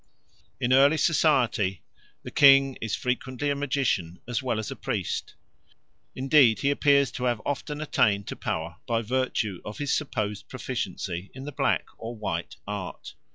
[0.59, 1.83] In early society
[2.23, 5.35] the king is frequently a magician as well as a priest;
[6.15, 11.29] indeed he appears to have often attained to power by virtue of his supposed proficiency
[11.35, 13.13] in the black or white art.